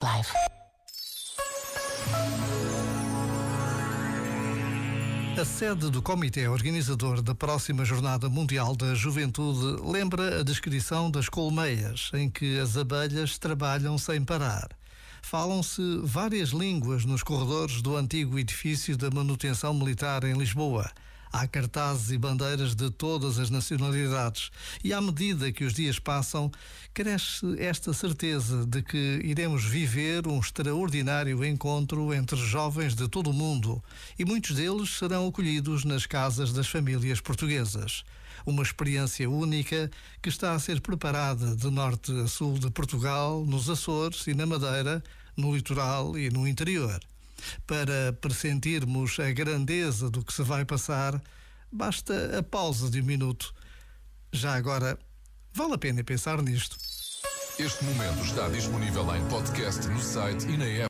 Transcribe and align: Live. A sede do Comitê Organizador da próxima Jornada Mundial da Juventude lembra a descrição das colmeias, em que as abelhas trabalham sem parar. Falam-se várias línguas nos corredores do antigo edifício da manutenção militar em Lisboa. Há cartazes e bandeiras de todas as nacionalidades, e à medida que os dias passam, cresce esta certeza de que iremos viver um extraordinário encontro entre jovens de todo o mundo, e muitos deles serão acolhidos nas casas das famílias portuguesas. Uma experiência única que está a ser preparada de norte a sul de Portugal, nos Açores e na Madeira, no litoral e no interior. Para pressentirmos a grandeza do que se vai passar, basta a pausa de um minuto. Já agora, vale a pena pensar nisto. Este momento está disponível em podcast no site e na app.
Live. 0.00 0.28
A 5.36 5.44
sede 5.44 5.90
do 5.90 6.00
Comitê 6.00 6.46
Organizador 6.46 7.20
da 7.20 7.34
próxima 7.34 7.84
Jornada 7.84 8.28
Mundial 8.28 8.76
da 8.76 8.94
Juventude 8.94 9.82
lembra 9.82 10.38
a 10.40 10.44
descrição 10.44 11.10
das 11.10 11.28
colmeias, 11.28 12.12
em 12.14 12.30
que 12.30 12.60
as 12.60 12.76
abelhas 12.76 13.38
trabalham 13.38 13.98
sem 13.98 14.24
parar. 14.24 14.68
Falam-se 15.20 15.82
várias 16.04 16.50
línguas 16.50 17.04
nos 17.04 17.24
corredores 17.24 17.82
do 17.82 17.96
antigo 17.96 18.38
edifício 18.38 18.96
da 18.96 19.10
manutenção 19.10 19.74
militar 19.74 20.22
em 20.22 20.34
Lisboa. 20.34 20.88
Há 21.32 21.46
cartazes 21.46 22.10
e 22.10 22.18
bandeiras 22.18 22.74
de 22.74 22.90
todas 22.90 23.38
as 23.38 23.50
nacionalidades, 23.50 24.50
e 24.82 24.92
à 24.92 25.00
medida 25.00 25.52
que 25.52 25.64
os 25.64 25.74
dias 25.74 25.98
passam, 25.98 26.50
cresce 26.94 27.46
esta 27.58 27.92
certeza 27.92 28.64
de 28.64 28.82
que 28.82 29.20
iremos 29.22 29.64
viver 29.64 30.26
um 30.26 30.38
extraordinário 30.38 31.44
encontro 31.44 32.14
entre 32.14 32.36
jovens 32.36 32.94
de 32.94 33.08
todo 33.08 33.30
o 33.30 33.34
mundo, 33.34 33.82
e 34.18 34.24
muitos 34.24 34.56
deles 34.56 34.90
serão 34.96 35.28
acolhidos 35.28 35.84
nas 35.84 36.06
casas 36.06 36.52
das 36.52 36.66
famílias 36.66 37.20
portuguesas. 37.20 38.04
Uma 38.46 38.62
experiência 38.62 39.28
única 39.28 39.90
que 40.22 40.28
está 40.28 40.54
a 40.54 40.58
ser 40.58 40.80
preparada 40.80 41.54
de 41.54 41.70
norte 41.70 42.12
a 42.20 42.26
sul 42.26 42.58
de 42.58 42.70
Portugal, 42.70 43.44
nos 43.44 43.68
Açores 43.68 44.26
e 44.26 44.34
na 44.34 44.46
Madeira, 44.46 45.02
no 45.36 45.54
litoral 45.54 46.16
e 46.16 46.30
no 46.30 46.48
interior. 46.48 46.98
Para 47.66 48.12
pressentirmos 48.20 49.18
a 49.18 49.30
grandeza 49.32 50.10
do 50.10 50.24
que 50.24 50.32
se 50.32 50.42
vai 50.42 50.64
passar, 50.64 51.20
basta 51.70 52.38
a 52.38 52.42
pausa 52.42 52.90
de 52.90 53.00
um 53.00 53.04
minuto. 53.04 53.54
Já 54.32 54.54
agora, 54.54 54.98
vale 55.52 55.74
a 55.74 55.78
pena 55.78 56.04
pensar 56.04 56.40
nisto. 56.42 56.76
Este 57.58 57.84
momento 57.84 58.22
está 58.22 58.48
disponível 58.48 59.14
em 59.16 59.24
podcast 59.28 59.84
no 59.88 60.00
site 60.00 60.46
e 60.46 60.56
na 60.56 60.64
app. 60.64 60.86